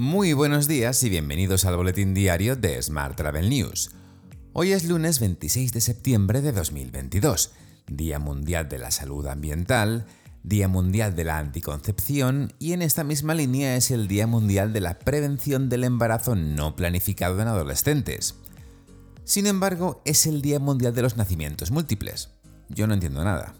[0.00, 3.90] Muy buenos días y bienvenidos al boletín diario de Smart Travel News.
[4.54, 7.52] Hoy es lunes 26 de septiembre de 2022,
[7.86, 10.06] Día Mundial de la Salud Ambiental,
[10.42, 14.80] Día Mundial de la Anticoncepción y en esta misma línea es el Día Mundial de
[14.80, 18.36] la Prevención del Embarazo No Planificado en Adolescentes.
[19.24, 22.30] Sin embargo, es el Día Mundial de los Nacimientos Múltiples.
[22.70, 23.52] Yo no entiendo nada.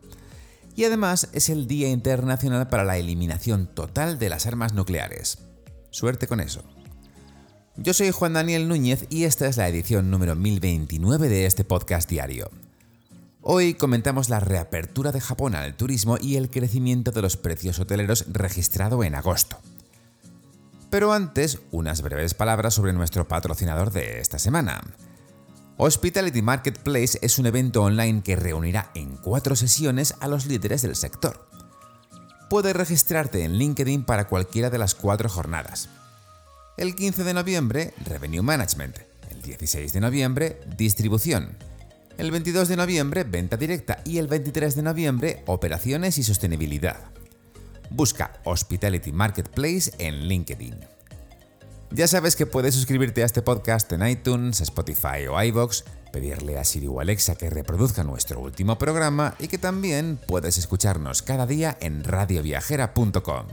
[0.74, 5.49] Y además es el Día Internacional para la Eliminación Total de las Armas Nucleares.
[5.90, 6.62] Suerte con eso.
[7.76, 12.08] Yo soy Juan Daniel Núñez y esta es la edición número 1029 de este podcast
[12.08, 12.50] diario.
[13.42, 18.26] Hoy comentamos la reapertura de Japón al turismo y el crecimiento de los precios hoteleros
[18.28, 19.58] registrado en agosto.
[20.90, 24.80] Pero antes, unas breves palabras sobre nuestro patrocinador de esta semana.
[25.76, 30.94] Hospitality Marketplace es un evento online que reunirá en cuatro sesiones a los líderes del
[30.94, 31.49] sector
[32.50, 35.88] puedes registrarte en LinkedIn para cualquiera de las cuatro jornadas.
[36.76, 38.98] El 15 de noviembre, Revenue Management.
[39.30, 41.56] El 16 de noviembre, Distribución.
[42.18, 44.02] El 22 de noviembre, Venta Directa.
[44.04, 47.12] Y el 23 de noviembre, Operaciones y Sostenibilidad.
[47.88, 50.74] Busca Hospitality Marketplace en LinkedIn.
[51.92, 56.64] Ya sabes que puedes suscribirte a este podcast en iTunes, Spotify o iVoox pedirle a
[56.64, 61.76] Siri o Alexa que reproduzca nuestro último programa y que también puedes escucharnos cada día
[61.80, 63.46] en radioviajera.com.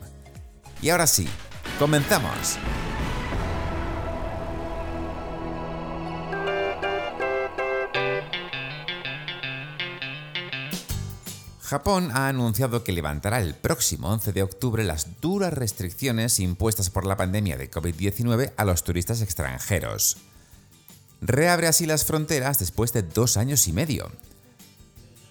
[0.82, 1.28] Y ahora sí,
[1.80, 2.58] comenzamos.
[11.62, 17.06] Japón ha anunciado que levantará el próximo 11 de octubre las duras restricciones impuestas por
[17.06, 20.18] la pandemia de COVID-19 a los turistas extranjeros
[21.22, 24.12] reabre así las fronteras después de dos años y medio.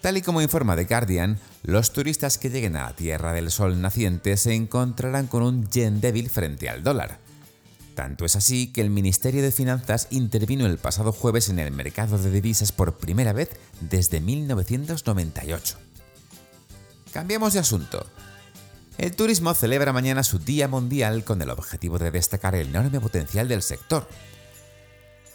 [0.00, 3.80] Tal y como informa The Guardian, los turistas que lleguen a la Tierra del Sol
[3.80, 7.18] naciente se encontrarán con un yen débil frente al dólar.
[7.96, 12.18] Tanto es así que el Ministerio de Finanzas intervino el pasado jueves en el mercado
[12.18, 15.78] de divisas por primera vez desde 1998.
[17.10, 18.06] Cambiamos de asunto.
[18.98, 23.48] El turismo celebra mañana su Día Mundial con el objetivo de destacar el enorme potencial
[23.48, 24.06] del sector.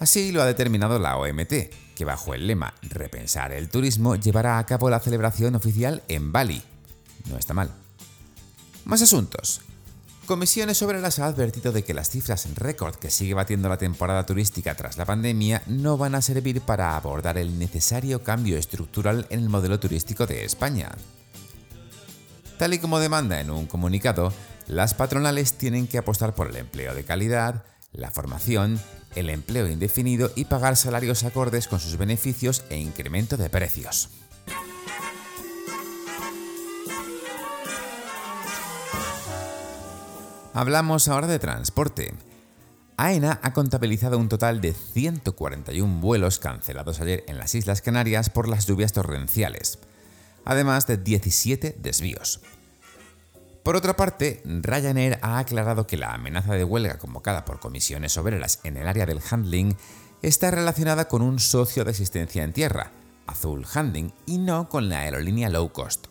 [0.02, 1.54] Así lo ha determinado la OMT,
[1.96, 6.64] que bajo el lema Repensar el turismo llevará a cabo la celebración oficial en Bali.
[7.30, 7.70] No está mal.
[8.84, 9.62] Más asuntos.
[10.26, 13.78] Comisiones sobre las ha advertido de que las cifras en récord que sigue batiendo la
[13.78, 19.28] temporada turística tras la pandemia no van a servir para abordar el necesario cambio estructural
[19.30, 20.90] en el modelo turístico de España.
[22.58, 24.34] Tal y como demanda en un comunicado,
[24.66, 28.80] las patronales tienen que apostar por el empleo de calidad, la formación
[29.16, 34.10] el empleo indefinido y pagar salarios acordes con sus beneficios e incremento de precios.
[40.54, 42.14] Hablamos ahora de transporte.
[42.98, 48.48] AENA ha contabilizado un total de 141 vuelos cancelados ayer en las Islas Canarias por
[48.48, 49.80] las lluvias torrenciales,
[50.46, 52.42] además de 17 desvíos.
[53.64, 58.60] Por otra parte, Ryanair ha aclarado que la amenaza de huelga convocada por comisiones obreras
[58.64, 59.76] en el área del handling
[60.24, 62.92] está relacionada con un socio de asistencia en tierra,
[63.28, 66.08] Azul Handling, y no con la aerolínea low cost.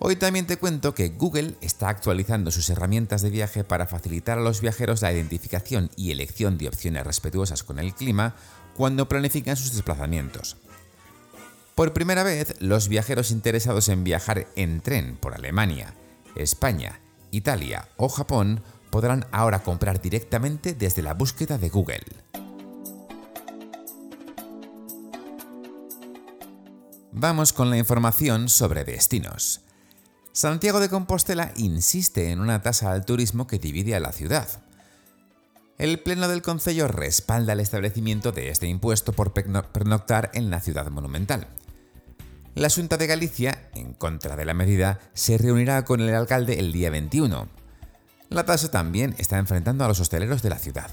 [0.00, 4.42] Hoy también te cuento que Google está actualizando sus herramientas de viaje para facilitar a
[4.42, 8.34] los viajeros la identificación y elección de opciones respetuosas con el clima
[8.76, 10.56] cuando planifican sus desplazamientos.
[11.74, 15.94] Por primera vez, los viajeros interesados en viajar en tren por Alemania,
[16.36, 17.00] España,
[17.32, 22.04] Italia o Japón podrán ahora comprar directamente desde la búsqueda de Google.
[27.10, 29.62] Vamos con la información sobre destinos.
[30.30, 34.48] Santiago de Compostela insiste en una tasa al turismo que divide a la ciudad.
[35.76, 40.88] El Pleno del Concello respalda el establecimiento de este impuesto por pernoctar en la ciudad
[40.88, 41.48] monumental.
[42.54, 46.72] La Junta de Galicia, en contra de la medida, se reunirá con el alcalde el
[46.72, 47.48] día 21.
[48.28, 50.88] La tasa también está enfrentando a los hosteleros de la ciudad.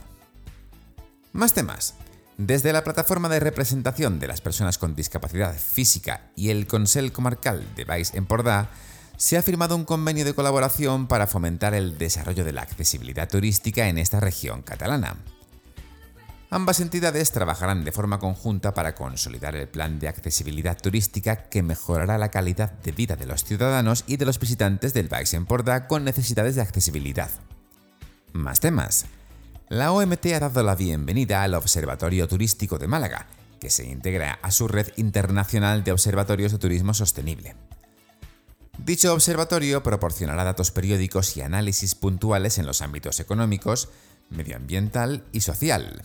[1.34, 1.94] Más temas.
[2.38, 7.64] Desde la plataforma de representación de las personas con discapacidad física y el Consell Comarcal
[7.76, 8.70] de Baix Empordà,
[9.18, 13.88] se ha firmado un convenio de colaboración para fomentar el desarrollo de la accesibilidad turística
[13.88, 15.18] en esta región catalana.
[16.54, 22.18] Ambas entidades trabajarán de forma conjunta para consolidar el plan de accesibilidad turística que mejorará
[22.18, 26.04] la calidad de vida de los ciudadanos y de los visitantes del Baix Empordà con
[26.04, 27.32] necesidades de accesibilidad.
[28.34, 29.06] Más temas.
[29.70, 33.28] La OMT ha dado la bienvenida al Observatorio Turístico de Málaga,
[33.62, 37.56] que se integra a su red internacional de observatorios de turismo sostenible.
[38.78, 43.88] Dicho observatorio proporcionará datos periódicos y análisis puntuales en los ámbitos económicos,
[44.30, 46.04] medioambiental y social.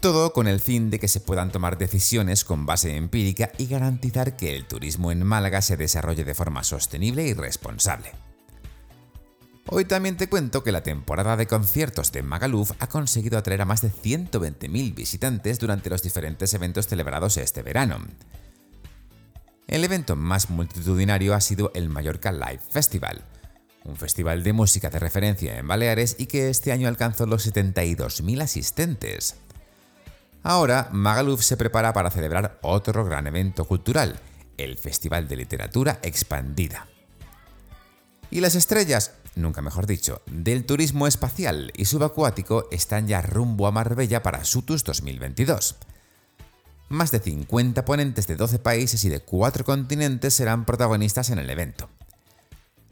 [0.00, 4.36] Todo con el fin de que se puedan tomar decisiones con base empírica y garantizar
[4.36, 8.12] que el turismo en Málaga se desarrolle de forma sostenible y responsable.
[9.66, 13.64] Hoy también te cuento que la temporada de conciertos de Magaluf ha conseguido atraer a
[13.64, 17.98] más de 120.000 visitantes durante los diferentes eventos celebrados este verano.
[19.66, 23.24] El evento más multitudinario ha sido el Mallorca Live Festival,
[23.84, 28.42] un festival de música de referencia en Baleares y que este año alcanzó los 72.000
[28.42, 29.34] asistentes.
[30.42, 34.18] Ahora, Magaluf se prepara para celebrar otro gran evento cultural,
[34.56, 36.86] el Festival de Literatura Expandida.
[38.30, 43.72] Y las estrellas, nunca mejor dicho, del turismo espacial y subacuático están ya rumbo a
[43.72, 45.76] Marbella para Sutus 2022.
[46.90, 51.50] Más de 50 ponentes de 12 países y de 4 continentes serán protagonistas en el
[51.50, 51.90] evento.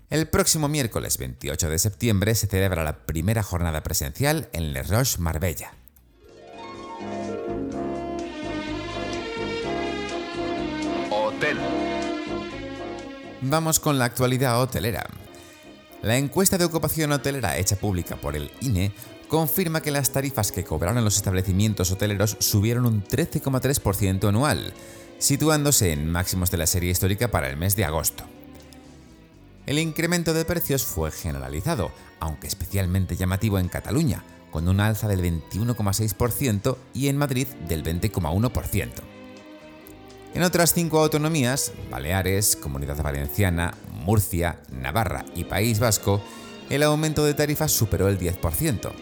[0.08, 5.19] El próximo miércoles 28 de septiembre se celebra la primera jornada presencial en Le Roche
[5.19, 5.72] Marbella.
[11.37, 11.59] Hotel.
[13.43, 15.06] Vamos con la actualidad hotelera.
[16.03, 18.93] La encuesta de ocupación hotelera hecha pública por el INE
[19.29, 24.73] confirma que las tarifas que cobraron los establecimientos hoteleros subieron un 13,3% anual,
[25.19, 28.25] situándose en máximos de la serie histórica para el mes de agosto.
[29.67, 31.91] El incremento de precios fue generalizado,
[32.21, 39.16] aunque especialmente llamativo en Cataluña, con un alza del 21,6% y en Madrid del 20,1%.
[40.34, 43.75] En otras cinco autonomías, Baleares, Comunidad Valenciana,
[44.05, 46.23] Murcia, Navarra y País Vasco,
[46.70, 48.93] el aumento de tarifas superó el 10%.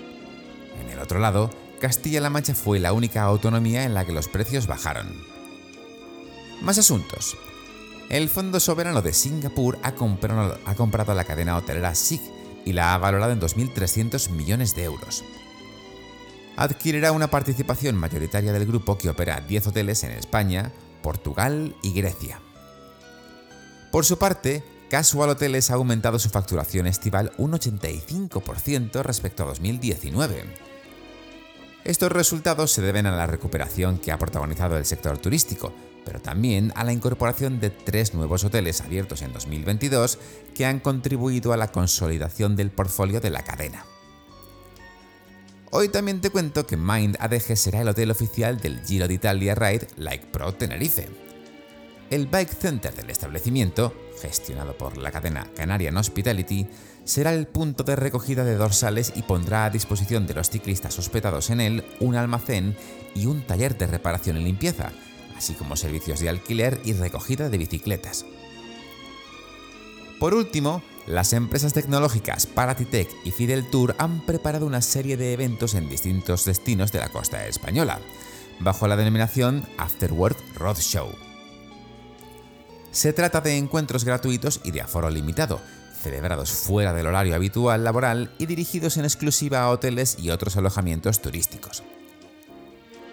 [0.80, 1.50] En el otro lado,
[1.80, 5.06] Castilla-La Mancha fue la única autonomía en la que los precios bajaron.
[6.62, 7.36] Más asuntos.
[8.10, 12.20] El Fondo Soberano de Singapur ha comprado, ha comprado la cadena hotelera SIG
[12.64, 15.24] y la ha valorado en 2.300 millones de euros.
[16.56, 20.70] Adquirirá una participación mayoritaria del grupo que opera 10 hoteles en España,
[21.04, 22.40] Portugal y Grecia.
[23.92, 30.44] Por su parte, Casual Hoteles ha aumentado su facturación estival un 85% respecto a 2019.
[31.84, 35.74] Estos resultados se deben a la recuperación que ha protagonizado el sector turístico,
[36.06, 40.18] pero también a la incorporación de tres nuevos hoteles abiertos en 2022
[40.54, 43.84] que han contribuido a la consolidación del portfolio de la cadena.
[45.76, 49.88] Hoy también te cuento que Mind ADG será el hotel oficial del Giro d'Italia Ride
[49.96, 51.08] Like Pro Tenerife.
[52.10, 53.92] El Bike Center del establecimiento,
[54.22, 56.68] gestionado por la cadena Canarian Hospitality,
[57.02, 61.50] será el punto de recogida de dorsales y pondrá a disposición de los ciclistas hospedados
[61.50, 62.76] en él un almacén
[63.16, 64.92] y un taller de reparación y limpieza,
[65.36, 68.24] así como servicios de alquiler y recogida de bicicletas.
[70.20, 75.74] Por último, las empresas tecnológicas Paratitech y Fidel Tour han preparado una serie de eventos
[75.74, 77.98] en distintos destinos de la costa española,
[78.60, 81.08] bajo la denominación Afterwork Roadshow.
[82.90, 85.60] Se trata de encuentros gratuitos y de aforo limitado,
[86.00, 91.20] celebrados fuera del horario habitual laboral y dirigidos en exclusiva a hoteles y otros alojamientos
[91.20, 91.82] turísticos.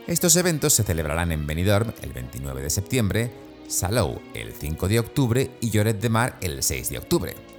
[0.07, 3.31] Estos eventos se celebrarán en Benidorm el 29 de septiembre,
[3.67, 7.50] Salou el 5 de octubre y Lloret de Mar el 6 de octubre.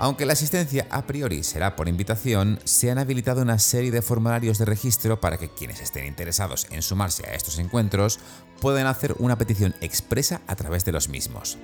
[0.00, 4.58] Aunque la asistencia a priori será por invitación, se han habilitado una serie de formularios
[4.58, 8.20] de registro para que quienes estén interesados en sumarse a estos encuentros
[8.60, 11.58] puedan hacer una petición expresa a través de los mismos.